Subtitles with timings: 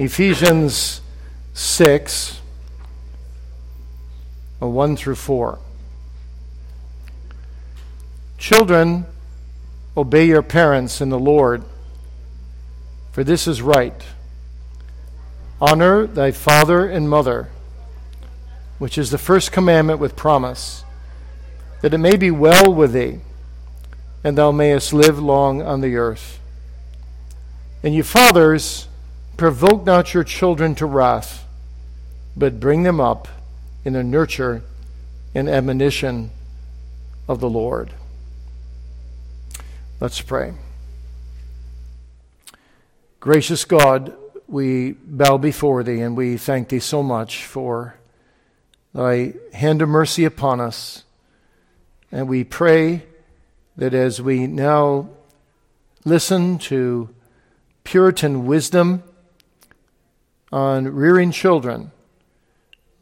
[0.00, 1.02] Ephesians
[1.52, 2.40] 6,
[4.62, 5.58] uh, 1 through 4.
[8.38, 9.04] Children,
[9.94, 11.64] obey your parents in the Lord,
[13.12, 14.02] for this is right.
[15.60, 17.50] Honor thy father and mother,
[18.78, 20.82] which is the first commandment with promise,
[21.82, 23.20] that it may be well with thee,
[24.24, 26.40] and thou mayest live long on the earth.
[27.82, 28.86] And you fathers,
[29.40, 31.46] provoke not your children to wrath,
[32.36, 33.26] but bring them up
[33.86, 34.62] in the nurture
[35.34, 36.30] and admonition
[37.26, 37.90] of the Lord.
[39.98, 40.52] Let's pray.
[43.18, 44.14] Gracious God,
[44.46, 47.94] we bow before Thee and we thank Thee so much for
[48.92, 51.04] Thy hand of mercy upon us.
[52.12, 53.04] And we pray
[53.78, 55.08] that as we now
[56.04, 57.08] listen to
[57.84, 59.02] Puritan wisdom
[60.52, 61.92] on rearing children,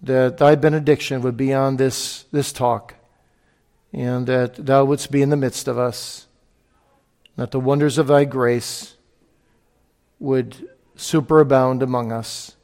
[0.02, 2.94] that Thy benediction would be on this, this talk
[3.92, 6.26] and that Thou wouldst be in the midst of us
[7.38, 8.96] that the wonders of thy grace
[10.18, 12.56] would superabound among us.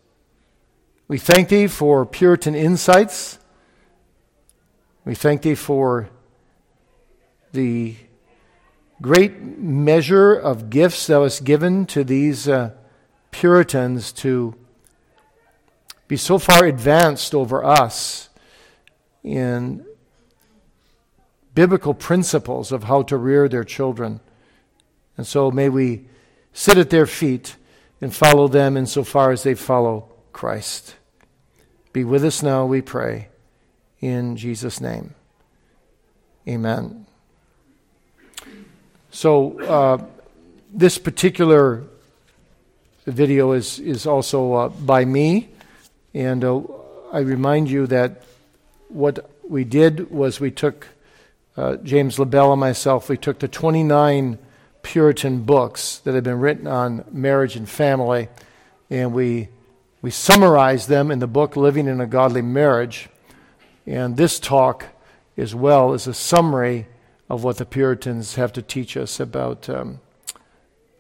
[1.06, 3.38] We thank thee for Puritan insights.
[5.04, 6.10] We thank thee for
[7.52, 7.94] the
[9.00, 12.72] great measure of gifts thou hast given to these uh,
[13.30, 14.56] Puritans to
[16.08, 18.28] be so far advanced over us
[19.22, 19.84] in
[21.54, 24.20] biblical principles of how to rear their children.
[25.16, 26.06] And so may we
[26.52, 27.56] sit at their feet
[28.00, 30.96] and follow them insofar as they follow Christ.
[31.92, 33.28] Be with us now, we pray,
[34.00, 35.14] in Jesus' name.
[36.46, 37.06] Amen.
[39.10, 40.04] So, uh,
[40.72, 41.84] this particular
[43.06, 45.53] video is, is also uh, by me,
[46.14, 46.62] and uh,
[47.12, 48.22] I remind you that
[48.88, 50.86] what we did was we took,
[51.56, 54.38] uh, James La Belle and myself, we took the 29
[54.82, 58.28] Puritan books that had been written on marriage and family,
[58.90, 59.48] and we
[60.02, 63.08] we summarize them in the book Living in a Godly Marriage.
[63.86, 64.84] And this talk,
[65.38, 66.86] as well, is a summary
[67.30, 70.00] of what the Puritans have to teach us about um,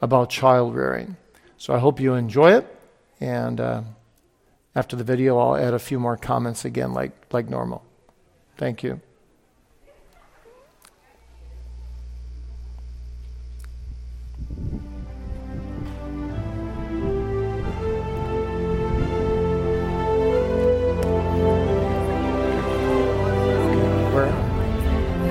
[0.00, 1.16] about child rearing.
[1.58, 2.66] So I hope you enjoy it,
[3.20, 3.82] and uh,
[4.76, 7.84] after the video, I'll add a few more comments again, like like normal.
[8.56, 9.00] Thank you.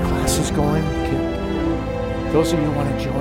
[0.08, 0.84] Class is going.
[2.32, 3.13] Those of you who want to join,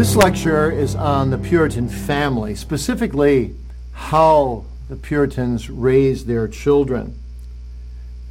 [0.00, 3.54] This lecture is on the Puritan family, specifically
[3.92, 7.18] how the Puritans raised their children.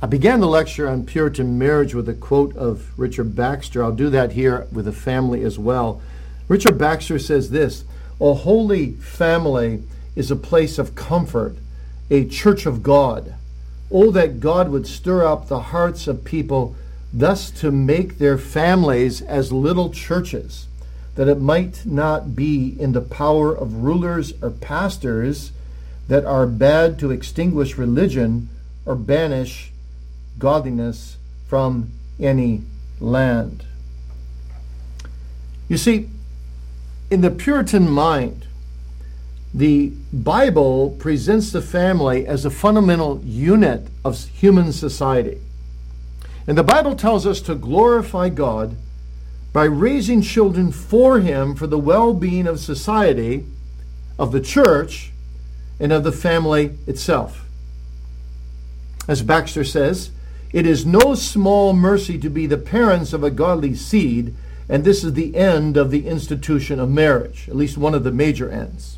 [0.02, 3.84] I began the lecture on Puritan marriage with a quote of Richard Baxter.
[3.84, 6.02] I'll do that here with the family as well.
[6.48, 7.84] Richard Baxter says this
[8.20, 9.84] A holy family
[10.16, 11.56] is a place of comfort,
[12.10, 13.36] a church of God.
[13.92, 16.76] Oh, that God would stir up the hearts of people
[17.14, 20.66] thus to make their families as little churches,
[21.20, 25.52] that it might not be in the power of rulers or pastors
[26.08, 28.48] that are bad to extinguish religion
[28.86, 29.74] or banish
[30.38, 31.92] godliness from
[32.22, 32.62] any
[33.02, 33.66] land.
[35.68, 36.08] You see,
[37.12, 38.48] in the Puritan mind,
[39.54, 45.42] the Bible presents the family as a fundamental unit of human society.
[46.48, 48.78] And the Bible tells us to glorify God
[49.52, 53.46] by raising children for Him for the well being of society,
[54.18, 55.12] of the church,
[55.80, 57.46] and of the family itself.
[59.08, 60.12] As Baxter says,
[60.52, 64.36] it is no small mercy to be the parents of a godly seed,
[64.68, 68.12] and this is the end of the institution of marriage, at least one of the
[68.12, 68.98] major ends.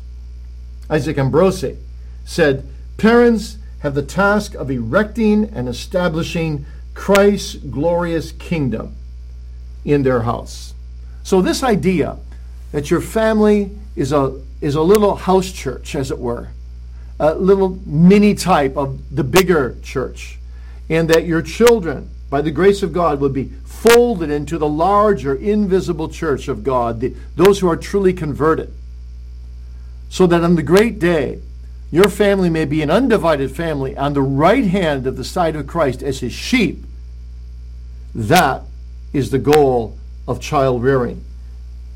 [0.90, 1.76] Isaac Ambrose
[2.24, 2.66] said,
[2.98, 8.96] Parents have the task of erecting and establishing Christ's glorious kingdom
[9.84, 10.74] in their house.
[11.22, 12.16] So, this idea
[12.72, 16.48] that your family is a, is a little house church, as it were,
[17.18, 20.38] a little mini type of the bigger church,
[20.88, 25.34] and that your children by the grace of God, would be folded into the larger,
[25.34, 28.72] invisible church of God, the, those who are truly converted.
[30.08, 31.40] So that on the great day,
[31.90, 35.66] your family may be an undivided family on the right hand of the side of
[35.66, 36.86] Christ as his sheep.
[38.14, 38.62] That
[39.12, 41.24] is the goal of child rearing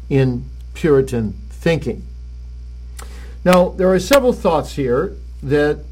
[0.09, 2.03] in Puritan thinking.
[3.45, 5.85] Now, there are several thoughts here that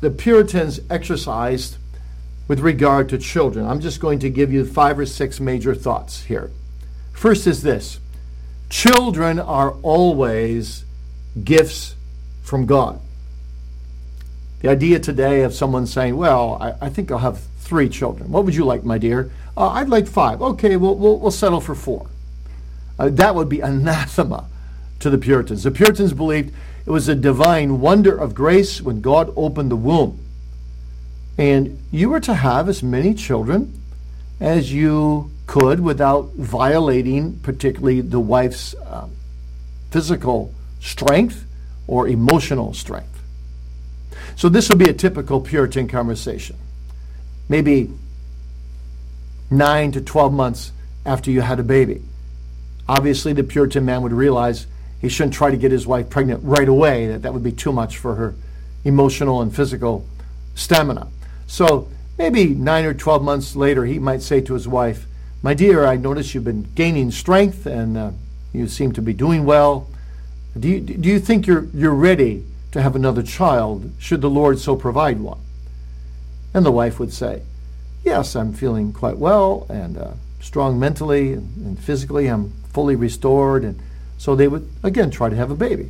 [0.00, 1.78] the Puritans exercised
[2.46, 3.64] with regard to children.
[3.64, 6.50] I'm just going to give you five or six major thoughts here.
[7.12, 8.00] First is this
[8.68, 10.84] children are always
[11.42, 11.94] gifts
[12.42, 13.00] from God.
[14.60, 18.30] The idea today of someone saying, Well, I, I think I'll have three children.
[18.30, 19.30] What would you like, my dear?
[19.56, 20.42] Uh, I'd like five.
[20.42, 22.06] Okay, we'll, we'll, we'll settle for four.
[22.98, 24.46] Uh, that would be anathema
[25.00, 25.62] to the Puritans.
[25.62, 26.54] The Puritans believed
[26.86, 30.20] it was a divine wonder of grace when God opened the womb.
[31.38, 33.80] And you were to have as many children
[34.38, 39.10] as you could without violating, particularly the wife's um,
[39.90, 41.44] physical strength
[41.86, 43.10] or emotional strength.
[44.36, 46.56] So, this would be a typical Puritan conversation.
[47.48, 47.90] Maybe
[49.50, 50.72] nine to 12 months
[51.04, 52.02] after you had a baby.
[52.88, 54.66] Obviously, the Puritan man would realize
[55.00, 57.72] he shouldn't try to get his wife pregnant right away, that that would be too
[57.72, 58.34] much for her
[58.84, 60.06] emotional and physical
[60.54, 61.08] stamina.
[61.46, 61.88] So
[62.18, 65.06] maybe nine or 12 months later, he might say to his wife,
[65.42, 68.10] My dear, I notice you've been gaining strength and uh,
[68.52, 69.88] you seem to be doing well.
[70.58, 74.58] Do you, do you think you're, you're ready to have another child, should the Lord
[74.58, 75.38] so provide one?
[76.54, 77.42] And the wife would say,
[78.04, 82.28] Yes, I'm feeling quite well and uh, strong mentally and, and physically.
[82.28, 83.64] I'm fully restored.
[83.64, 83.80] And
[84.18, 85.88] so they would, again, try to have a baby.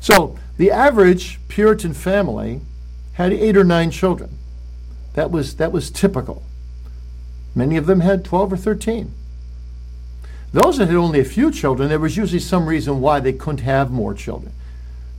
[0.00, 2.60] So the average Puritan family
[3.14, 4.38] had eight or nine children.
[5.14, 6.42] That was, that was typical.
[7.54, 9.12] Many of them had 12 or 13.
[10.52, 13.64] Those that had only a few children, there was usually some reason why they couldn't
[13.64, 14.52] have more children.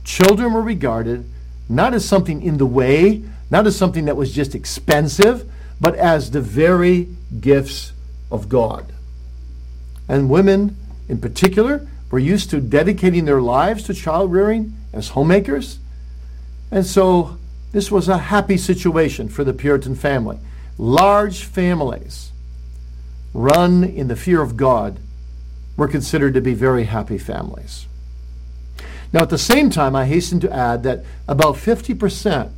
[0.04, 1.24] Children were regarded
[1.68, 5.50] not as something in the way, not as something that was just expensive,
[5.80, 7.08] but as the very
[7.40, 7.92] gifts
[8.30, 8.92] of God.
[10.08, 10.76] And women,
[11.08, 15.78] in particular, were used to dedicating their lives to child rearing as homemakers.
[16.70, 17.38] And so
[17.72, 20.38] this was a happy situation for the Puritan family.
[20.78, 22.30] Large families
[23.32, 24.98] run in the fear of God
[25.76, 27.86] were considered to be very happy families.
[29.12, 32.50] Now, at the same time, I hasten to add that about 50%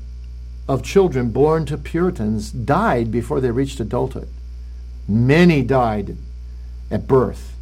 [0.68, 4.28] of children born to Puritans died before they reached adulthood.
[5.08, 6.16] Many died
[6.90, 7.54] at birth.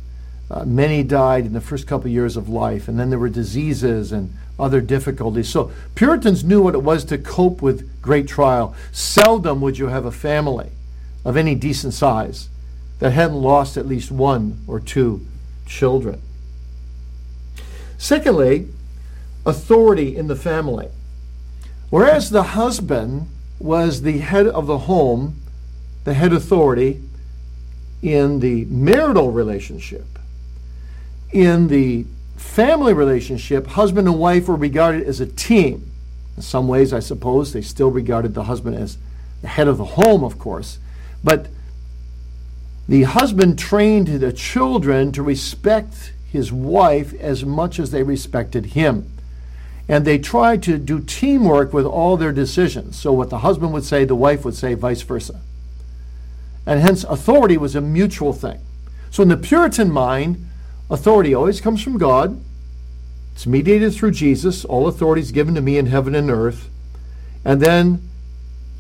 [0.51, 4.13] Uh, many died in the first couple years of life, and then there were diseases
[4.13, 5.49] and other difficulties.
[5.49, 8.75] So Puritans knew what it was to cope with great trial.
[8.93, 10.71] Seldom would you have a family
[11.25, 12.49] of any decent size
[12.99, 15.27] that hadn't lost at least one or two
[15.67, 16.21] children.
[17.99, 18.69] Secondly,
[19.45, 20.89] authority in the family.
[21.91, 23.29] Whereas the husband
[23.59, 25.41] was the head of the home,
[26.05, 27.01] the head authority
[28.03, 30.07] in the marital relationship,
[31.33, 32.05] in the
[32.37, 35.91] family relationship, husband and wife were regarded as a team.
[36.37, 38.99] In some ways, I suppose, they still regarded the husband as
[39.43, 40.79] the head of the home, of course.
[41.23, 41.47] But
[42.89, 49.11] the husband trained the children to respect his wife as much as they respected him.
[49.89, 52.99] And they tried to do teamwork with all their decisions.
[52.99, 55.41] So, what the husband would say, the wife would say, vice versa.
[56.65, 58.61] And hence, authority was a mutual thing.
[59.11, 60.45] So, in the Puritan mind,
[60.91, 62.41] Authority always comes from God.
[63.35, 64.65] It's mediated through Jesus.
[64.65, 66.69] All authority is given to me in heaven and earth.
[67.45, 68.09] And then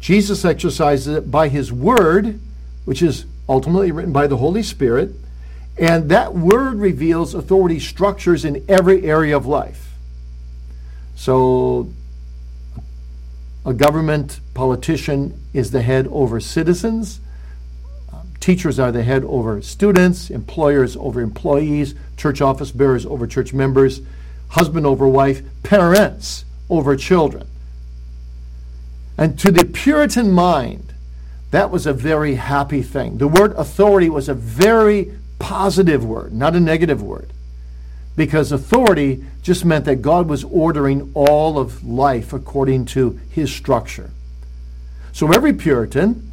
[0.00, 2.40] Jesus exercises it by his word,
[2.84, 5.12] which is ultimately written by the Holy Spirit.
[5.78, 9.93] And that word reveals authority structures in every area of life.
[11.16, 11.88] So
[13.64, 17.20] a government politician is the head over citizens.
[18.40, 24.02] Teachers are the head over students, employers over employees, church office bearers over church members,
[24.48, 27.46] husband over wife, parents over children.
[29.16, 30.92] And to the Puritan mind,
[31.52, 33.18] that was a very happy thing.
[33.18, 37.30] The word authority was a very positive word, not a negative word.
[38.16, 44.10] Because authority just meant that God was ordering all of life according to his structure.
[45.12, 46.30] So every Puritan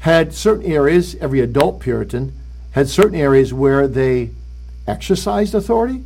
[0.00, 2.32] had certain areas, every adult Puritan
[2.72, 4.30] had certain areas where they
[4.86, 6.04] exercised authority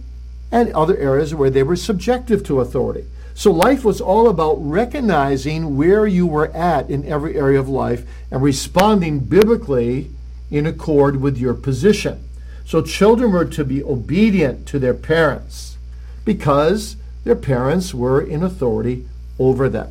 [0.52, 3.04] and other areas where they were subjective to authority.
[3.35, 8.04] So life was all about recognizing where you were at in every area of life
[8.30, 10.11] and responding biblically
[10.50, 12.27] in accord with your position.
[12.68, 15.78] So children were to be obedient to their parents
[16.26, 19.08] because their parents were in authority
[19.38, 19.90] over them.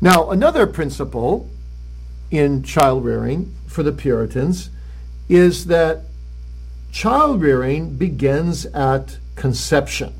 [0.00, 1.48] Now, another principle
[2.32, 4.70] in child rearing for the Puritans
[5.28, 6.00] is that
[6.90, 10.14] child rearing begins at conception.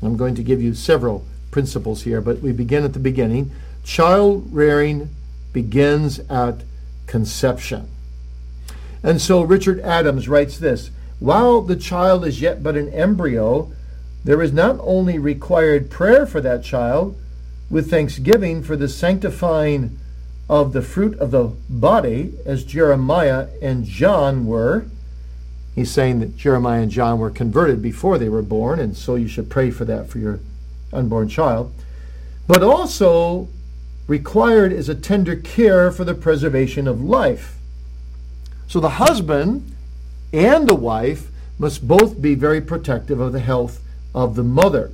[0.00, 3.50] I'm going to give you several principles here, but we begin at the beginning.
[3.84, 5.10] Child rearing
[5.52, 6.62] begins at
[7.06, 7.90] conception.
[9.04, 13.70] And so Richard Adams writes this While the child is yet but an embryo,
[14.24, 17.16] there is not only required prayer for that child,
[17.68, 19.98] with thanksgiving for the sanctifying
[20.48, 24.86] of the fruit of the body, as Jeremiah and John were.
[25.74, 29.28] He's saying that Jeremiah and John were converted before they were born, and so you
[29.28, 30.40] should pray for that for your
[30.92, 31.74] unborn child.
[32.46, 33.48] But also
[34.06, 37.58] required is a tender care for the preservation of life.
[38.66, 39.74] So the husband
[40.32, 43.80] and the wife must both be very protective of the health
[44.14, 44.90] of the mother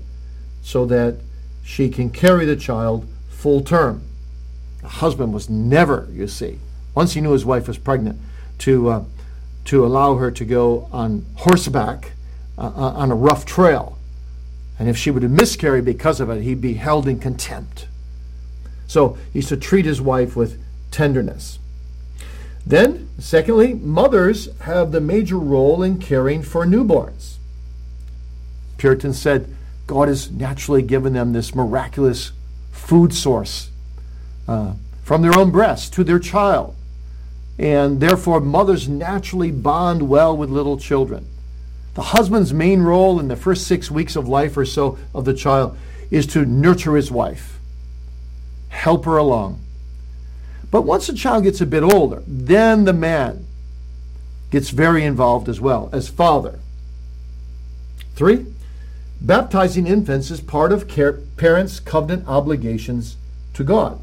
[0.63, 1.17] so that
[1.65, 4.03] she can carry the child full term.
[4.83, 6.59] The husband was never, you see,
[6.95, 8.19] once he knew his wife was pregnant,
[8.59, 9.05] to, uh,
[9.67, 12.13] to allow her to go on horseback
[12.59, 13.97] uh, uh on a rough trail.
[14.79, 17.87] And if she would have miscarried because of it, he'd be held in contempt.
[18.87, 20.61] So he's to treat his wife with
[20.91, 21.60] tenderness.
[22.67, 27.37] Then, secondly, mothers have the major role in caring for newborns.
[28.77, 29.55] Puritans said
[29.87, 32.33] God has naturally given them this miraculous
[32.71, 33.71] food source
[34.47, 36.77] uh, from their own breast to their child.
[37.59, 41.27] And therefore, mothers naturally bond well with little children.
[41.95, 45.35] The husband's main role in the first six weeks of life or so of the
[45.35, 45.77] child
[46.11, 47.59] is to nurture his wife,
[48.69, 49.61] help her along.
[50.71, 53.47] But once the child gets a bit older, then the man
[54.51, 56.59] gets very involved as well as father.
[58.15, 58.47] Three,
[59.21, 60.89] baptizing infants is part of
[61.37, 63.17] parents' covenant obligations
[63.55, 64.01] to God.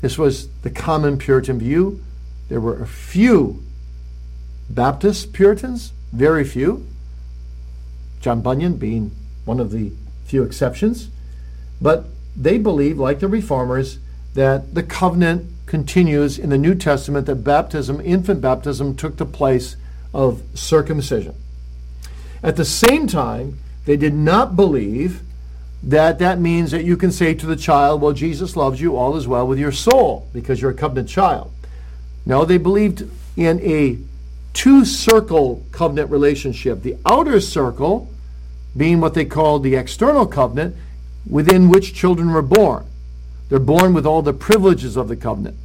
[0.00, 2.02] This was the common Puritan view.
[2.48, 3.62] There were a few
[4.68, 6.86] Baptist Puritans, very few,
[8.20, 9.12] John Bunyan being
[9.44, 9.92] one of the
[10.24, 11.08] few exceptions,
[11.80, 13.98] but they believed, like the Reformers,
[14.34, 19.76] that the covenant continues in the New Testament that baptism, infant baptism, took the place
[20.12, 21.34] of circumcision.
[22.42, 25.22] At the same time, they did not believe
[25.82, 29.16] that that means that you can say to the child, Well, Jesus loves you, all
[29.16, 31.50] is well with your soul, because you're a covenant child.
[32.24, 33.98] No, they believed in a
[34.52, 36.82] two circle covenant relationship.
[36.82, 38.08] The outer circle
[38.76, 40.76] being what they called the external covenant,
[41.28, 42.86] within which children were born.
[43.52, 45.58] They're born with all the privileges of the covenant.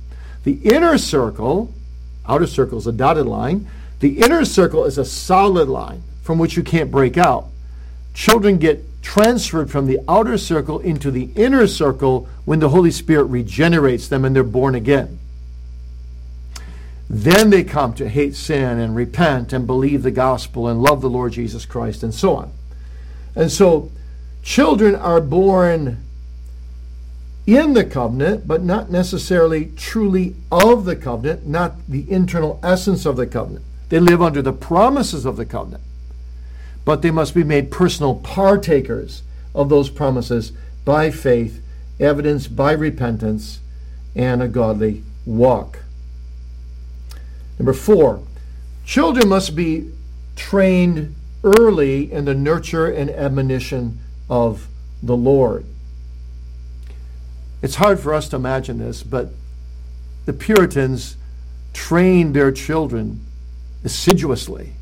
[0.44, 1.74] The inner circle,
[2.28, 3.70] outer circle is a dotted line,
[4.02, 7.46] the inner circle is a solid line from which you can't break out.
[8.14, 13.24] Children get transferred from the outer circle into the inner circle when the Holy Spirit
[13.24, 15.18] regenerates them and they're born again.
[17.10, 21.10] Then they come to hate sin and repent and believe the gospel and love the
[21.10, 22.52] Lord Jesus Christ and so on.
[23.34, 23.94] And so
[24.44, 26.04] children are born
[27.48, 33.16] in the covenant, but not necessarily truly of the covenant, not the internal essence of
[33.16, 33.66] the covenant.
[33.90, 35.82] They live under the promises of the covenant
[36.88, 39.22] but they must be made personal partakers
[39.54, 40.54] of those promises
[40.86, 41.62] by faith,
[42.00, 43.60] evidenced by repentance
[44.16, 45.80] and a godly walk.
[47.60, 48.24] Number four,
[48.86, 49.92] children must be
[50.38, 51.14] trained
[51.44, 54.00] early in the nurture and admonition
[54.30, 54.70] of
[55.04, 55.66] the Lord.
[57.62, 59.30] It's hard for us to imagine this, but
[60.26, 61.18] the Puritans
[61.74, 63.26] trained their children
[63.84, 64.74] assiduously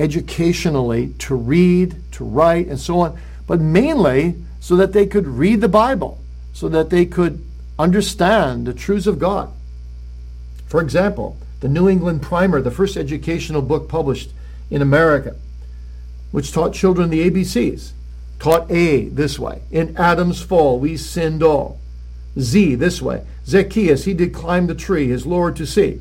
[0.00, 5.60] educationally to read, to write, and so on, but mainly so that they could read
[5.60, 6.18] the Bible,
[6.54, 7.44] so that they could
[7.78, 9.50] understand the truths of God.
[10.66, 14.30] For example, the New England Primer, the first educational book published
[14.70, 15.36] in America,
[16.30, 17.92] which taught children the ABCs,
[18.38, 19.60] taught A this way.
[19.70, 21.78] In Adam's fall, we sinned all.
[22.38, 23.24] Z this way.
[23.46, 26.00] Zacchaeus, he did climb the tree, his Lord to see.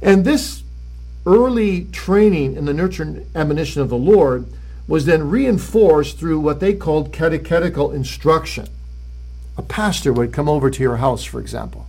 [0.00, 0.62] And this
[1.24, 4.46] early training in the nurture and admonition of the Lord
[4.88, 8.66] was then reinforced through what they called catechetical instruction.
[9.56, 11.86] A pastor would come over to your house, for example,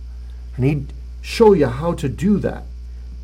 [0.56, 2.62] and he'd show you how to do that,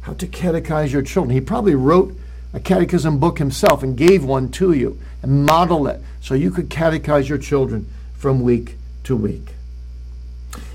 [0.03, 1.35] how to catechize your children.
[1.35, 2.17] He probably wrote
[2.53, 6.69] a catechism book himself and gave one to you and modeled it so you could
[6.69, 9.55] catechize your children from week to week.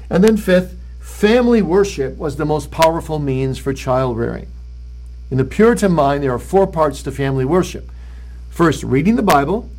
[0.10, 4.48] And then, fifth, family worship was the most powerful means for child rearing.
[5.32, 7.90] In the Puritan mind, there are four parts to family worship.
[8.50, 9.70] First, reading the Bible.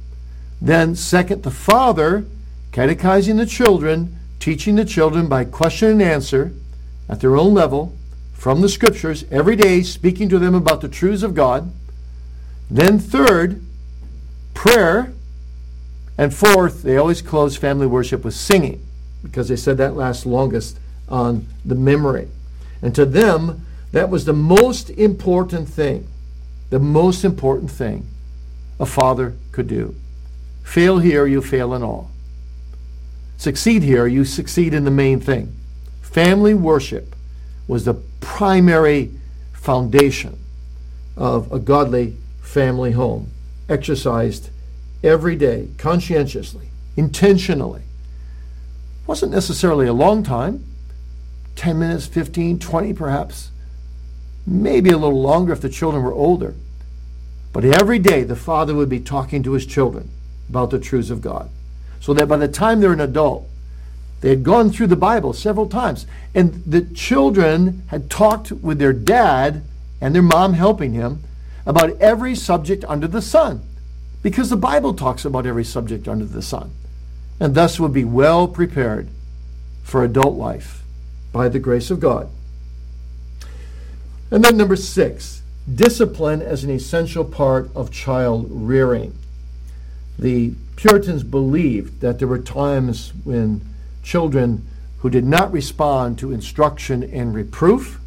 [0.61, 2.25] Then, second, the father
[2.73, 6.53] catechizing the children, teaching the children by question and answer
[7.09, 7.97] at their own level
[8.35, 11.73] from the scriptures every day, speaking to them about the truths of God.
[12.71, 13.65] Then, third,
[14.55, 15.12] prayer.
[16.19, 18.85] And fourth, they always close family worship with singing
[19.23, 22.29] because they said that lasts longest on the memory.
[22.83, 26.07] And to them, that was the most important thing,
[26.71, 28.07] the most important thing
[28.79, 29.95] a father could do.
[30.63, 32.11] Fail here, you fail in all.
[33.37, 35.55] Succeed here, you succeed in the main thing.
[36.03, 37.15] Family worship
[37.69, 39.13] was the primary
[39.53, 40.39] foundation
[41.17, 43.31] of a godly family home,
[43.69, 44.51] exercised
[45.07, 47.83] every day, conscientiously, intentionally.
[49.07, 50.65] Wasn't necessarily a long time
[51.55, 53.51] 10 minutes, 15, 20 perhaps,
[54.47, 56.55] maybe a little longer if the children were older.
[57.53, 60.11] But every day the father would be talking to his children
[60.49, 61.49] about the truths of God.
[62.01, 63.49] So that by the time they're an adult,
[64.21, 66.07] they had gone through the Bible several times.
[66.35, 69.63] And the children had talked with their dad
[70.01, 71.23] and their mom helping him
[71.65, 73.63] about every subject under the sun.
[74.26, 76.73] Because the Bible talks about every subject under the sun.
[77.38, 79.06] And thus would be well prepared
[79.85, 80.83] for adult life
[81.30, 82.28] by the grace of God.
[84.33, 85.42] And then number six,
[85.73, 89.16] discipline as an essential part of child rearing.
[90.18, 93.61] The Puritans believed that there were times when
[94.02, 94.66] children
[94.99, 98.00] who did not respond to instruction and reproof,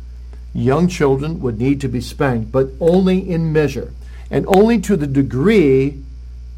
[0.53, 3.93] young children would need to be spanked, but only in measure
[4.29, 6.03] and only to the degree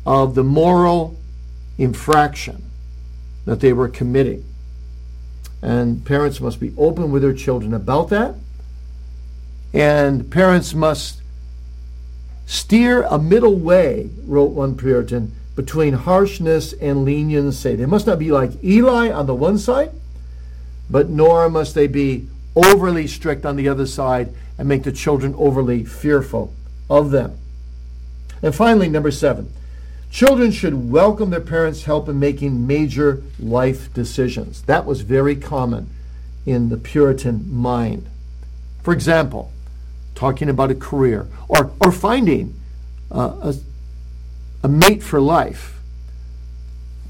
[0.06, 1.18] of the moral
[1.78, 2.64] infraction
[3.46, 4.44] that they were committing.
[5.62, 8.36] And parents must be open with their children about that.
[9.74, 11.22] And parents must
[12.46, 17.76] steer a middle way, wrote one Puritan, between harshness and leniency.
[17.76, 19.92] They must not be like Eli on the one side,
[20.90, 25.34] but nor must they be overly strict on the other side and make the children
[25.38, 26.54] overly fearful
[26.90, 27.38] of them.
[28.42, 29.52] And finally, number seven,
[30.12, 34.62] children should welcome their parents' help in making major life decisions.
[34.64, 35.90] That was very common
[36.46, 38.08] in the Puritan mind.
[38.84, 39.52] For example,
[40.14, 42.60] talking about a career or, or finding
[43.10, 43.56] uh, a,
[44.64, 45.80] a mate for life,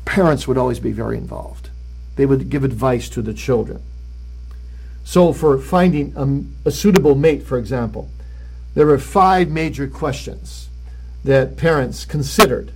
[0.05, 1.69] parents would always be very involved.
[2.15, 3.81] They would give advice to the children.
[5.03, 8.09] So, for finding a, a suitable mate, for example,
[8.75, 10.69] there were five major questions
[11.23, 12.71] that parents considered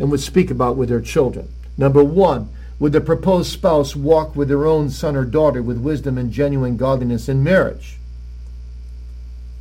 [0.00, 1.46] and would speak about with their children.
[1.76, 6.16] Number one, would the proposed spouse walk with their own son or daughter with wisdom
[6.16, 7.98] and genuine godliness in marriage?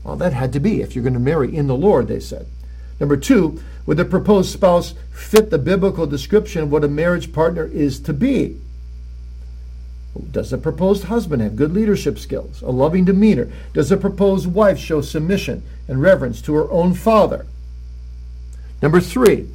[0.03, 2.47] Well, that had to be if you're going to marry in the Lord, they said.
[3.01, 7.65] Number two, would the proposed spouse fit the biblical description of what a marriage partner
[7.65, 8.57] is to be?
[10.31, 13.51] Does the proposed husband have good leadership skills, a loving demeanor?
[13.73, 17.45] Does the proposed wife show submission and reverence to her own father?
[18.81, 19.49] Number three,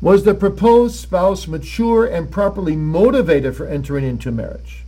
[0.00, 4.84] was the proposed spouse mature and properly motivated for entering into marriage?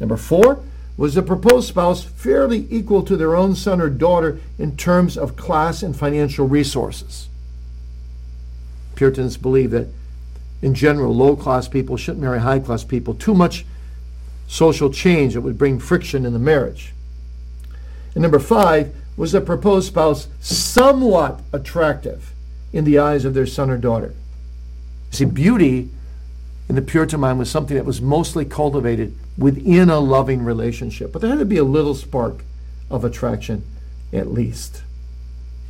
[0.00, 0.62] Number four,
[0.96, 5.36] was the proposed spouse fairly equal to their own son or daughter in terms of
[5.36, 7.28] class and financial resources?
[8.94, 9.88] Puritans believe that,
[10.60, 13.14] in general, low class people shouldn't marry high class people.
[13.14, 13.64] Too much
[14.46, 16.92] social change that would bring friction in the marriage.
[18.14, 22.31] And number five, was the proposed spouse somewhat attractive
[22.72, 24.14] in the eyes of their son or daughter?
[25.10, 25.90] See, beauty
[26.68, 31.12] in the Puritan mind was something that was mostly cultivated within a loving relationship.
[31.12, 32.44] But there had to be a little spark
[32.90, 33.64] of attraction
[34.12, 34.82] at least.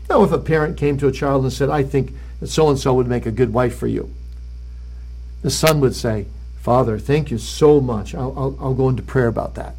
[0.09, 2.79] Now, if a parent came to a child and said, I think that so and
[2.79, 4.13] so would make a good wife for you,
[5.43, 6.27] the son would say,
[6.61, 8.15] Father, thank you so much.
[8.15, 9.75] I'll, I'll, I'll go into prayer about that.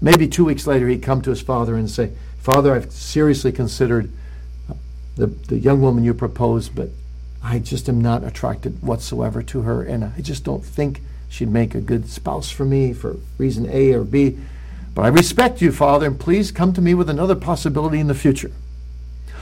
[0.00, 4.10] Maybe two weeks later, he'd come to his father and say, Father, I've seriously considered
[5.16, 6.90] the, the young woman you proposed, but
[7.42, 11.74] I just am not attracted whatsoever to her, and I just don't think she'd make
[11.74, 14.38] a good spouse for me for reason A or B.
[14.94, 18.14] But I respect you, Father, and please come to me with another possibility in the
[18.14, 18.52] future.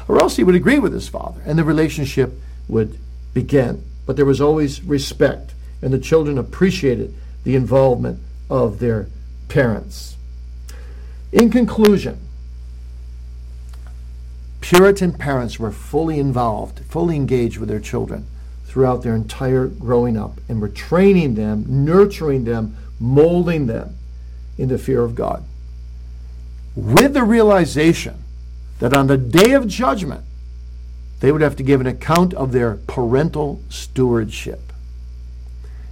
[0.08, 2.32] Or else he would agree with his father, and the relationship
[2.68, 2.98] would
[3.32, 3.84] begin.
[4.06, 9.08] But there was always respect, and the children appreciated the involvement of their
[9.48, 10.16] parents.
[11.32, 12.20] In conclusion,
[14.64, 18.26] Puritan parents were fully involved, fully engaged with their children
[18.64, 23.94] throughout their entire growing up and were training them, nurturing them, molding them
[24.56, 25.44] in the fear of God.
[26.74, 28.24] With the realization
[28.78, 30.24] that on the day of judgment,
[31.20, 34.72] they would have to give an account of their parental stewardship.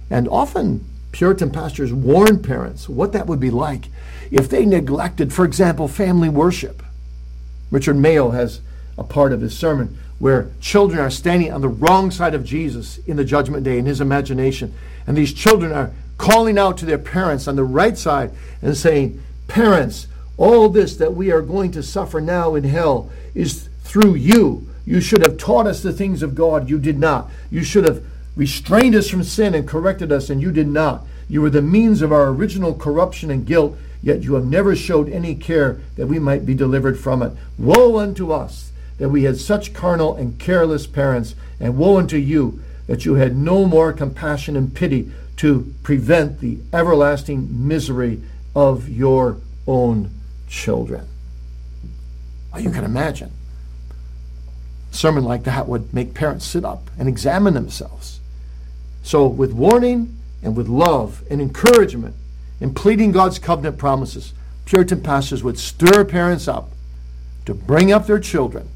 [0.09, 3.89] And often, Puritan pastors warn parents what that would be like
[4.31, 6.82] if they neglected, for example, family worship.
[7.73, 8.61] Richard Mayo has
[8.99, 12.99] a part of his sermon where children are standing on the wrong side of Jesus
[12.99, 14.75] in the judgment day in his imagination.
[15.07, 18.31] And these children are calling out to their parents on the right side
[18.61, 20.05] and saying, Parents,
[20.37, 24.69] all this that we are going to suffer now in hell is through you.
[24.85, 26.69] You should have taught us the things of God.
[26.69, 27.31] You did not.
[27.49, 28.05] You should have
[28.35, 31.07] restrained us from sin and corrected us, and you did not.
[31.27, 35.09] You were the means of our original corruption and guilt, yet you have never showed
[35.09, 37.31] any care that we might be delivered from it.
[37.57, 42.61] Woe unto us that we had such carnal and careless parents, and woe unto you
[42.85, 48.21] that you had no more compassion and pity to prevent the everlasting misery
[48.55, 50.11] of your own
[50.47, 51.07] children.
[52.51, 53.31] Well, you can imagine.
[54.91, 58.19] A sermon like that would make parents sit up and examine themselves.
[59.01, 62.15] So, with warning and with love and encouragement
[62.63, 66.69] and pleading God's covenant promises, Puritan pastors would stir parents up
[67.45, 68.69] to bring up their children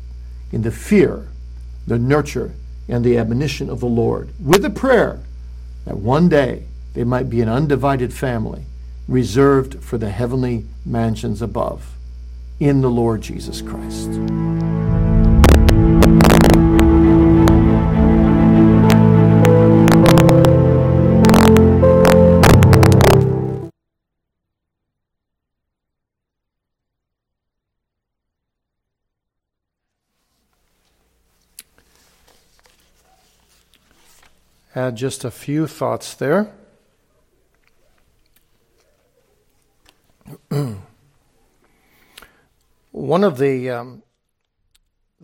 [0.52, 1.30] in the fear,
[1.88, 2.52] the nurture,
[2.90, 5.22] and the admonition of the Lord, with a prayer
[5.86, 8.66] that one day they might be an undivided family
[9.08, 11.96] reserved for the heavenly mansions above
[12.60, 14.10] in the Lord Jesus Christ.
[34.78, 36.54] Add just a few thoughts there.
[42.92, 44.04] One of the um,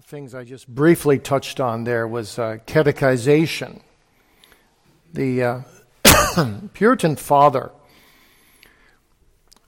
[0.02, 3.84] things I just briefly touched on there was uh, catechization.
[5.14, 5.62] The uh,
[6.74, 7.70] Puritan father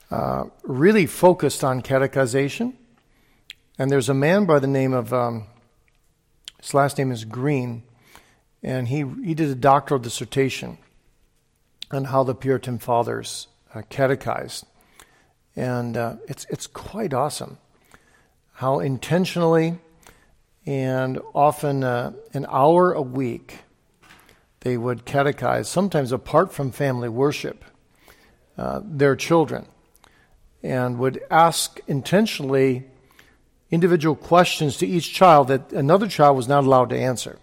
[0.09, 2.73] uh, really focused on catechization,
[3.77, 5.45] and there's a man by the name of, um,
[6.59, 7.83] his last name is Green
[8.65, 10.79] and he, he did a doctoral dissertation
[11.91, 14.65] on how the Puritan fathers uh, catechized.
[15.55, 17.59] And uh, it's, it's quite awesome
[18.53, 19.77] how intentionally
[20.65, 23.59] and often uh, an hour a week
[24.61, 27.63] they would catechize, sometimes apart from family worship,
[28.57, 29.67] uh, their children,
[30.63, 32.85] and would ask intentionally
[33.69, 37.37] individual questions to each child that another child was not allowed to answer.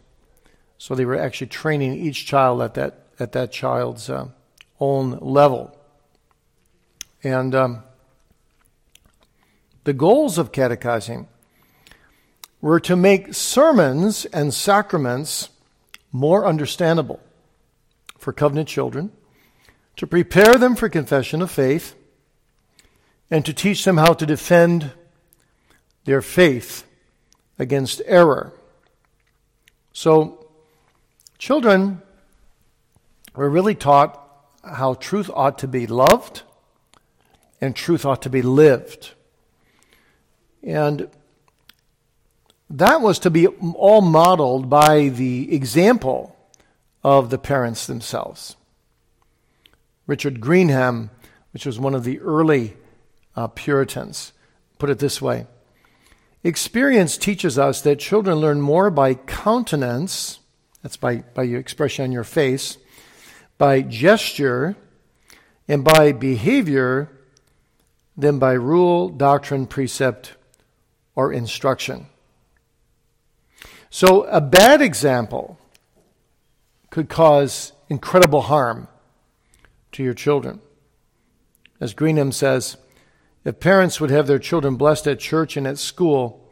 [0.82, 4.26] So they were actually training each child at that, at that child's uh,
[4.80, 5.78] own level.
[7.22, 7.84] And um,
[9.84, 11.28] the goals of catechizing
[12.60, 15.50] were to make sermons and sacraments
[16.10, 17.20] more understandable
[18.18, 19.12] for covenant children,
[19.94, 21.94] to prepare them for confession of faith,
[23.30, 24.90] and to teach them how to defend
[26.06, 26.84] their faith
[27.56, 28.52] against error.
[29.92, 30.41] So,
[31.42, 32.00] Children
[33.34, 34.16] were really taught
[34.62, 36.42] how truth ought to be loved
[37.60, 39.14] and truth ought to be lived.
[40.62, 41.10] And
[42.70, 46.36] that was to be all modeled by the example
[47.02, 48.54] of the parents themselves.
[50.06, 51.10] Richard Greenham,
[51.52, 52.76] which was one of the early
[53.34, 54.32] uh, Puritans,
[54.78, 55.48] put it this way
[56.44, 60.38] Experience teaches us that children learn more by countenance
[60.82, 62.78] that's by, by your expression on your face.
[63.56, 64.76] By gesture
[65.68, 67.08] and by behavior
[68.16, 70.34] than by rule, doctrine, precept,
[71.14, 72.06] or instruction.
[73.90, 75.58] So, a bad example
[76.90, 78.88] could cause incredible harm
[79.92, 80.60] to your children.
[81.80, 82.76] As Greenham says,
[83.44, 86.48] if parents would have their children blessed at church and at school,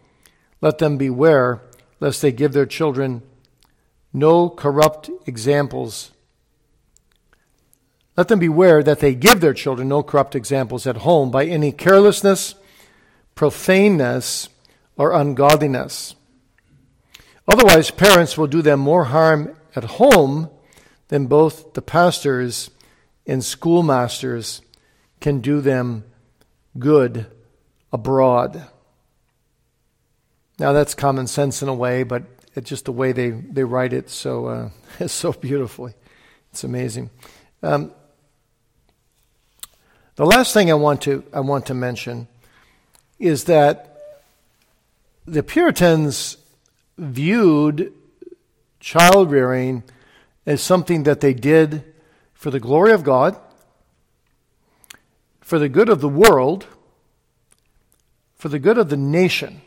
[0.61, 1.63] let them beware
[2.01, 3.23] lest they give their children
[4.13, 6.11] no corrupt examples.
[8.17, 11.73] Let them beware that they give their children no corrupt examples at home by any
[11.73, 12.55] carelessness,
[13.35, 14.49] profaneness,
[14.97, 16.15] or ungodliness.
[17.49, 20.51] Otherwise, parents will do them more harm at home
[21.09, 22.71] than both the pastors
[23.27, 24.61] and schoolmasters
[25.21, 26.05] can do them
[26.79, 27.27] good
[27.93, 28.67] abroad.
[30.59, 32.25] Now, that's common sense in a way, but
[32.63, 34.71] just the way they, they write it so, uh,
[35.07, 35.95] so beautifully.
[36.51, 37.11] It's amazing.
[37.63, 37.93] Um,
[40.17, 42.29] the last thing I want to, I want to mention
[43.19, 43.87] is that
[45.27, 46.37] the Puritans
[46.99, 47.93] viewed
[48.81, 49.85] child rearing
[50.47, 51.85] as something that they did
[52.35, 53.37] for the glory of God,
[55.41, 56.67] for the good of the world,
[58.35, 59.61] for the good of the nation,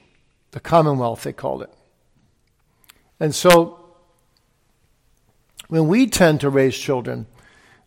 [0.51, 1.73] the commonwealth, they called it.
[3.23, 3.79] And so,
[5.69, 7.25] when we tend to raise children,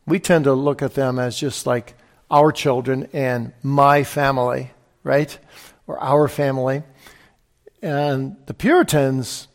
[0.06, 1.92] we tend to look at them as just like
[2.30, 4.70] our children and my family,
[5.02, 5.38] right?
[5.86, 6.84] Or our family.
[7.82, 9.48] And the Puritans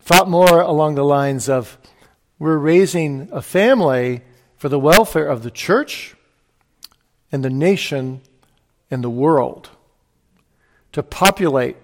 [0.00, 1.78] thought more along the lines of
[2.38, 4.20] we're raising a family
[4.58, 6.14] for the welfare of the church
[7.32, 8.20] and the nation
[8.90, 9.70] and the world,
[10.92, 11.78] to populate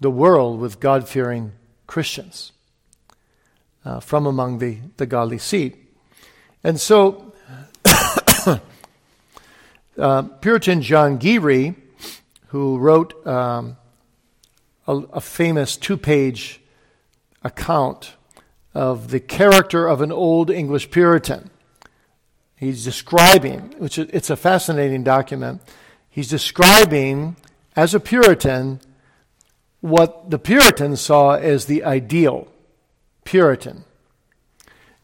[0.00, 1.52] the world with God fearing
[1.86, 2.52] Christians
[3.84, 5.76] uh, from among the, the godly seed.
[6.64, 7.32] And so,
[9.98, 11.74] uh, Puritan John Geree,
[12.48, 13.76] who wrote um,
[14.86, 16.60] a, a famous two page
[17.42, 18.14] account
[18.74, 21.50] of the character of an old English Puritan.
[22.56, 25.62] He's describing, which it's a fascinating document.
[26.10, 27.36] He's describing
[27.74, 28.80] as a Puritan
[29.80, 32.48] what the Puritans saw as the ideal
[33.24, 33.84] Puritan.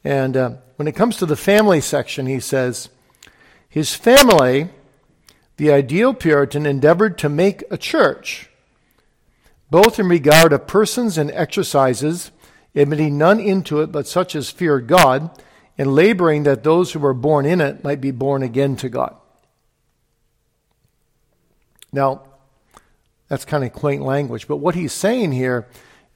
[0.04, 2.88] And uh, when it comes to the family section, he says,
[3.68, 4.68] his family,
[5.56, 8.50] the ideal Puritan, endeavored to make a church,
[9.70, 12.30] both in regard of persons and exercises
[12.76, 15.30] admitting none into it but such as feared God,
[15.78, 19.16] and laboring that those who were born in it might be born again to God.
[21.92, 22.22] Now,
[23.28, 25.66] that's kind of quaint language, but what he's saying here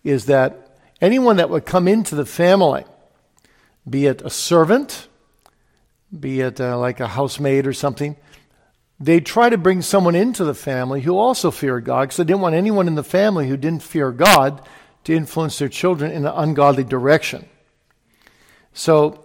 [0.05, 2.85] is that anyone that would come into the family,
[3.89, 5.09] be it a servant,
[6.19, 8.17] be it uh, like a housemaid or something,
[8.99, 12.43] they'd try to bring someone into the family who also feared God because they didn't
[12.43, 14.63] want anyone in the family who didn't fear God
[15.05, 17.49] to influence their children in an ungodly direction.
[18.73, 19.25] So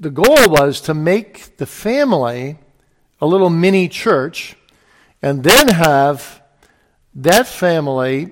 [0.00, 2.58] the goal was to make the family
[3.20, 4.56] a little mini church
[5.24, 6.42] and then have
[7.14, 8.30] that family,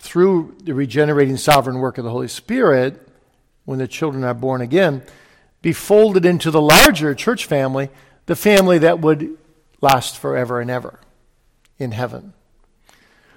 [0.00, 3.06] through the regenerating sovereign work of the Holy Spirit,
[3.66, 5.02] when the children are born again,
[5.60, 7.90] be folded into the larger church family,
[8.24, 9.36] the family that would
[9.82, 11.00] last forever and ever
[11.78, 12.32] in heaven.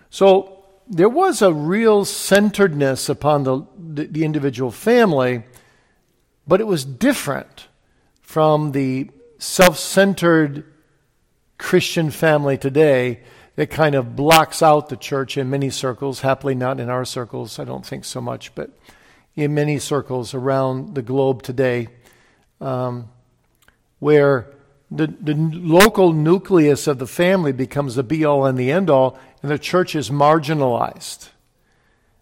[0.09, 5.43] So there was a real centeredness upon the, the, individual family,
[6.47, 7.67] but it was different
[8.21, 10.63] from the self centered
[11.57, 13.21] Christian family today
[13.55, 16.21] that kind of blocks out the church in many circles.
[16.21, 18.71] Happily, not in our circles, I don't think so much, but
[19.35, 21.87] in many circles around the globe today,
[22.59, 23.09] um,
[23.99, 24.53] where
[24.91, 29.17] the, the local nucleus of the family becomes the be all and the end all,
[29.41, 31.29] and the church is marginalized.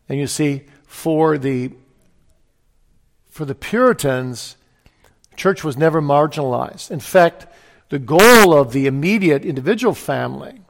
[0.07, 1.71] And you see, for the
[3.29, 4.57] for the Puritans,
[5.35, 6.91] church was never marginalized.
[6.91, 7.47] In fact,
[7.89, 10.61] the goal of the immediate individual family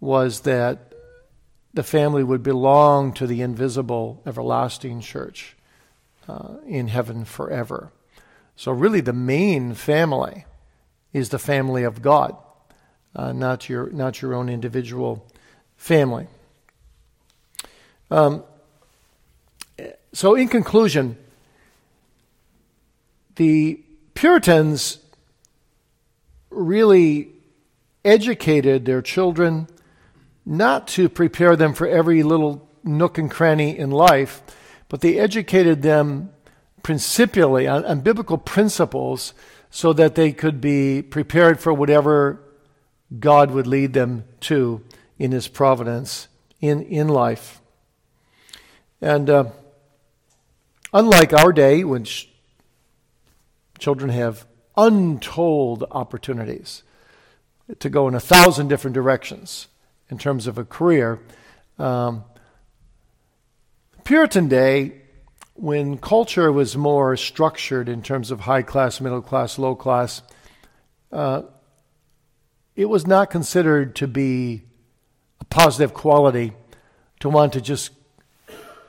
[0.00, 0.92] was that
[1.74, 5.56] the family would belong to the invisible, everlasting church
[6.28, 7.92] uh, in heaven forever.
[8.56, 10.44] So, really, the main family
[11.12, 12.36] is the family of God,
[13.16, 15.26] uh, not, your, not your own individual
[15.76, 16.26] family.
[18.10, 18.44] Um,
[20.12, 21.16] so, in conclusion,
[23.36, 23.80] the
[24.14, 24.98] Puritans
[26.52, 27.30] really
[28.04, 29.68] educated their children
[30.44, 34.42] not to prepare them for every little nook and cranny in life,
[34.88, 36.30] but they educated them
[36.82, 39.34] principially on, on biblical principles
[39.70, 42.40] so that they could be prepared for whatever
[43.18, 44.82] God would lead them to
[45.18, 46.28] in His providence
[46.60, 47.60] in, in life.
[49.00, 49.44] And uh,
[50.92, 52.28] unlike our day, which
[53.78, 56.82] children have untold opportunities
[57.78, 59.68] to go in a thousand different directions
[60.10, 61.20] in terms of a career,
[61.78, 62.24] um,
[64.04, 65.02] Puritan day
[65.54, 70.22] when culture was more structured in terms of high class, middle class, low class,
[71.12, 71.42] uh,
[72.74, 74.62] it was not considered to be
[75.40, 76.52] a positive quality
[77.20, 77.90] to want to just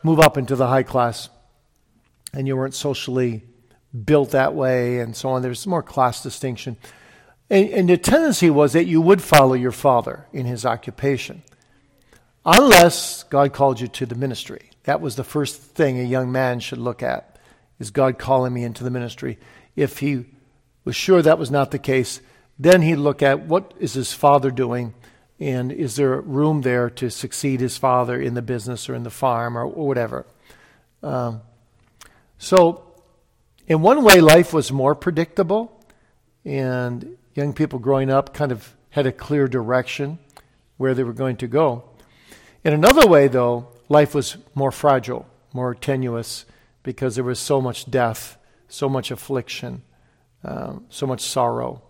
[0.01, 1.29] move up into the high class.
[2.33, 3.43] And you weren't socially
[3.93, 5.41] built that way, and so on.
[5.41, 6.77] There's more class distinction.
[7.49, 11.43] And, and the tendency was that you would follow your father in his occupation.
[12.45, 14.69] unless God called you to the ministry.
[14.83, 17.37] That was the first thing a young man should look at
[17.79, 19.39] is God calling me into the ministry.
[19.75, 20.25] If he
[20.83, 22.21] was sure that was not the case,
[22.59, 24.93] then he'd look at what is his father doing
[25.39, 29.09] and is there room there to succeed his father in the business or in the
[29.09, 30.25] farm or, or whatever.
[31.01, 31.41] Um,
[32.37, 32.92] so,
[33.67, 35.83] in one way, life was more predictable,
[36.43, 40.19] and young people growing up kind of had a clear direction
[40.77, 41.83] where they were going to go.
[42.63, 46.45] In another way, though, life was more fragile, more tenuous,
[46.83, 49.83] because there was so much death, so much affliction,
[50.43, 51.81] um, so much sorrow.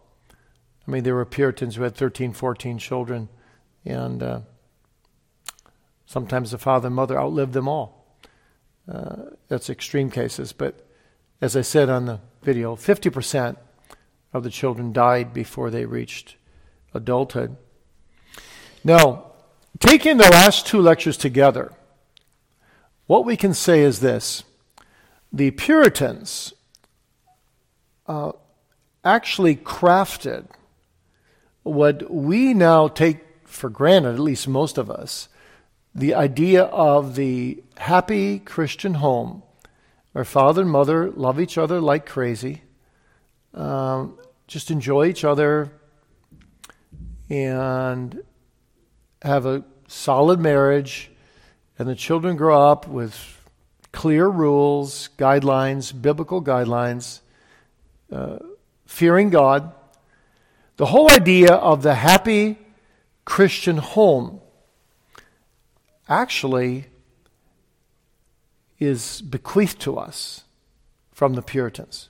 [0.88, 3.30] I mean, there were Puritans who had 13, 14 children,
[3.84, 4.40] and uh,
[6.06, 8.18] sometimes the father and mother outlived them all.
[8.92, 10.88] Uh, that's extreme cases, but
[11.42, 13.58] as I said on the video, 50%
[14.34, 16.36] of the children died before they reached
[16.94, 17.56] adulthood.
[18.84, 19.32] Now,
[19.80, 21.72] taking the last two lectures together,
[23.08, 24.44] what we can say is this
[25.32, 26.54] the Puritans
[28.08, 28.34] uh,
[29.04, 30.48] actually crafted
[31.64, 35.30] what we now take for granted, at least most of us,
[35.96, 39.44] the idea of the happy Christian home
[40.14, 42.62] where father and mother love each other like crazy,
[43.54, 45.72] um, just enjoy each other,
[47.30, 48.22] and
[49.22, 51.12] have a solid marriage,
[51.78, 53.40] and the children grow up with
[53.92, 57.20] clear rules, guidelines, biblical guidelines,
[58.12, 58.38] uh,
[58.86, 59.72] fearing God.
[60.78, 62.58] The whole idea of the happy
[63.26, 64.42] Christian home
[66.10, 66.86] actually
[68.86, 70.44] is bequeathed to us
[71.12, 72.10] from the Puritans.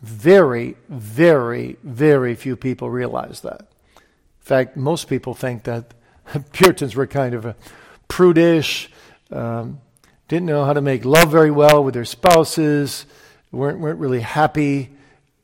[0.00, 3.62] Very, very, very few people realize that.
[3.96, 4.02] In
[4.40, 5.94] fact, most people think that
[6.52, 7.54] Puritans were kind of
[8.06, 8.90] prudish,
[9.30, 9.80] um,
[10.28, 13.06] didn't know how to make love very well with their spouses,
[13.50, 14.90] weren't, weren't really happy.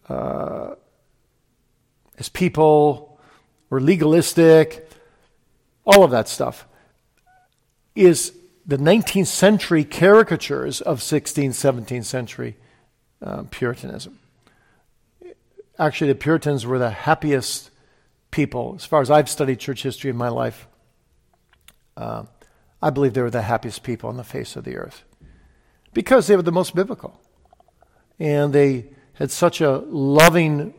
[0.09, 0.75] Uh,
[2.19, 3.19] as people,
[3.71, 4.89] we're legalistic,
[5.85, 6.67] all of that stuff
[7.95, 8.33] is
[8.67, 12.57] the 19th century caricatures of 16th, 17th century
[13.23, 14.19] uh, Puritanism.
[15.79, 17.71] Actually, the Puritans were the happiest
[18.31, 20.67] people, as far as I've studied church history in my life.
[21.97, 22.25] Uh,
[22.81, 25.05] I believe they were the happiest people on the face of the earth
[25.93, 27.19] because they were the most biblical.
[28.19, 30.75] And they had such a loving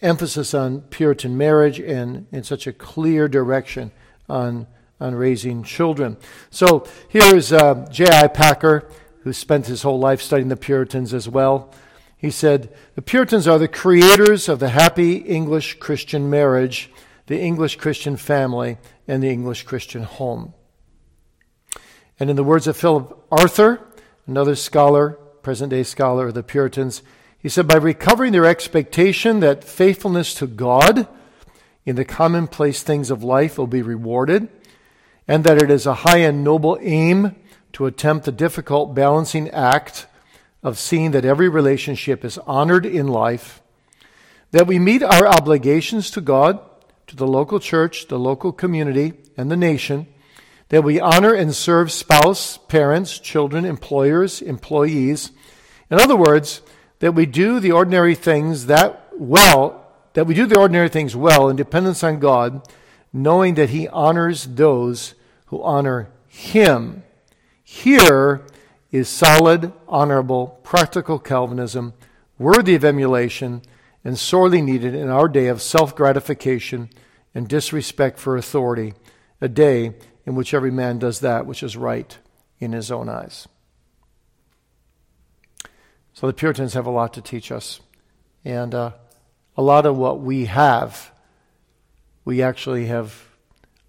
[0.00, 3.90] emphasis on Puritan marriage and, in such a clear direction
[4.28, 4.66] on,
[5.00, 6.16] on raising children.
[6.50, 8.28] So here is uh, J.I.
[8.28, 8.88] Packer,
[9.22, 11.72] who spent his whole life studying the Puritans as well.
[12.16, 16.90] He said, The Puritans are the creators of the happy English Christian marriage,
[17.26, 20.54] the English Christian family, and the English Christian home.
[22.18, 23.80] And in the words of Philip Arthur,
[24.26, 25.10] another scholar,
[25.42, 27.02] present day scholar of the Puritans,
[27.38, 31.06] he said, by recovering their expectation that faithfulness to God
[31.86, 34.48] in the commonplace things of life will be rewarded,
[35.28, 37.36] and that it is a high and noble aim
[37.74, 40.06] to attempt the difficult balancing act
[40.62, 43.62] of seeing that every relationship is honored in life,
[44.50, 46.58] that we meet our obligations to God,
[47.06, 50.06] to the local church, the local community, and the nation,
[50.70, 55.30] that we honor and serve spouse, parents, children, employers, employees.
[55.90, 56.62] In other words,
[56.98, 61.48] that we do the ordinary things that well, that we do the ordinary things well
[61.48, 62.66] in dependence on God,
[63.12, 65.14] knowing that He honors those
[65.48, 67.02] who honor Him.
[67.62, 68.42] Here
[68.90, 71.94] is solid, honorable, practical Calvinism,
[72.38, 73.62] worthy of emulation,
[74.04, 76.88] and sorely needed in our day of self gratification
[77.34, 78.94] and disrespect for authority,
[79.40, 82.18] a day in which every man does that which is right
[82.58, 83.46] in his own eyes.
[86.14, 87.80] So the Puritans have a lot to teach us.
[88.44, 88.92] And uh,
[89.56, 91.12] a lot of what we have,
[92.24, 93.27] we actually have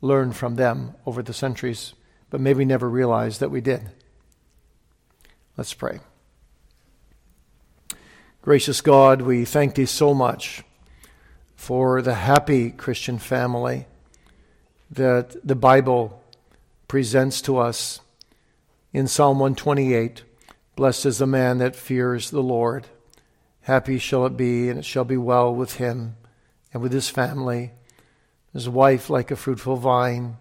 [0.01, 1.93] learned from them over the centuries,
[2.29, 3.91] but maybe never realized that we did.
[5.57, 5.99] Let's pray.
[8.41, 10.63] Gracious God, we thank Thee so much
[11.55, 13.85] for the happy Christian family
[14.89, 16.23] that the Bible
[16.87, 17.99] presents to us
[18.93, 20.23] in Psalm 128.
[20.75, 22.87] Blessed is the man that fears the Lord.
[23.61, 26.15] Happy shall it be, and it shall be well with him
[26.73, 27.71] and with his family,
[28.53, 30.37] his wife like a fruitful vine,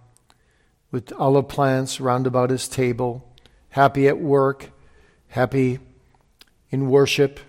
[0.91, 3.29] with olive plants round about his table,
[3.71, 4.71] happy at work,
[5.29, 5.79] happy
[6.71, 7.41] in worship,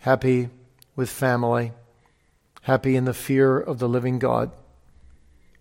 [0.00, 0.48] happy
[0.96, 1.72] with family,
[2.62, 4.50] happy in the fear of the living God.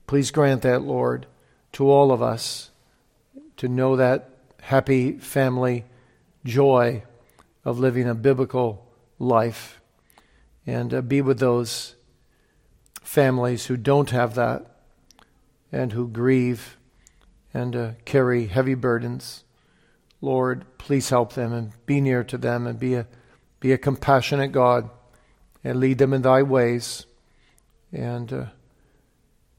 [0.07, 1.27] Please grant that, Lord,
[1.73, 2.71] to all of us
[3.57, 4.29] to know that
[4.61, 5.85] happy family
[6.43, 7.03] joy
[7.63, 8.85] of living a biblical
[9.19, 9.79] life
[10.65, 11.95] and uh, be with those
[13.05, 14.65] families who don't have that
[15.71, 16.77] and who grieve
[17.53, 19.43] and uh, carry heavy burdens.
[20.21, 23.07] Lord, please help them and be near to them and be a,
[23.59, 24.89] be a compassionate God
[25.63, 27.05] and lead them in thy ways
[27.91, 28.45] and uh,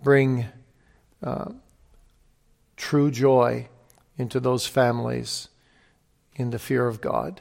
[0.02, 0.46] bring
[1.22, 1.52] uh,
[2.76, 3.68] true joy
[4.18, 5.48] into those families
[6.34, 7.40] in the fear of God.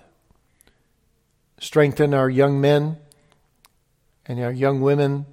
[1.60, 2.98] Strengthen our young men
[4.26, 5.26] and our young women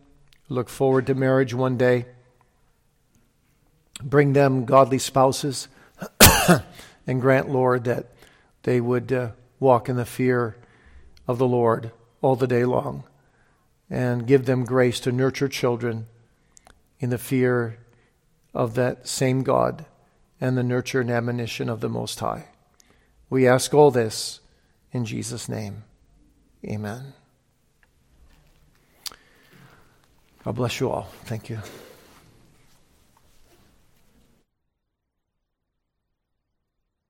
[0.49, 2.07] look forward to marriage one day.
[4.03, 5.69] Bring them godly spouses
[7.07, 8.07] and grant, Lord, that
[8.63, 9.31] they would uh,
[9.61, 10.57] walk in the fear
[11.29, 13.05] of the Lord all the day long
[13.91, 16.07] and give them grace to nurture children
[16.99, 17.79] in the fear
[18.55, 19.85] of that same God
[20.41, 22.49] and the nurture and admonition of the Most High.
[23.29, 24.41] We ask all this
[24.93, 25.85] in Jesus' name.
[26.65, 27.15] Amen.
[30.45, 31.09] God bless you all.
[31.25, 31.59] Thank you.